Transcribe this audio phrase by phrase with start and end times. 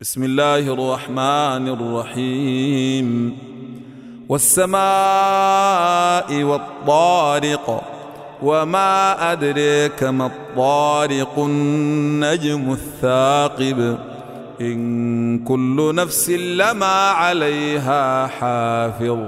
[0.00, 3.38] بسم الله الرحمن الرحيم.
[4.28, 4.78] والسماء
[6.42, 7.82] والطارق
[8.42, 13.98] وما أدريك ما الطارق النجم الثاقب.
[14.60, 19.18] إن كل نفس لما عليها حافظ.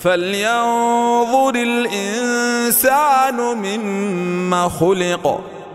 [0.00, 5.53] فلينظر الإنسان مما خلق.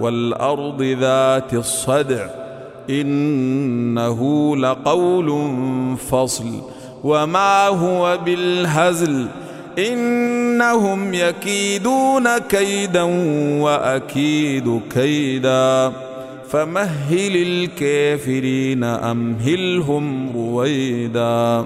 [0.00, 2.26] والأرض ذات الصدع
[2.90, 5.56] إنه لقول
[6.10, 6.46] فصل.
[7.04, 9.26] وما هو بالهزل
[9.78, 13.02] إنهم يكيدون كيدا
[13.62, 15.92] وأكيد كيدا.
[16.48, 21.64] فمهل الكافرين أمهلهم رويدا.